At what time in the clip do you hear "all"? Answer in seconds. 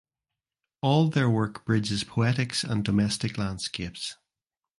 0.81-1.09